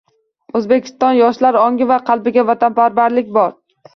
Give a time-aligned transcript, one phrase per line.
[0.59, 3.55] Oʻzbekiston yoshlar ongi va qalbiga vatanparvarlik bor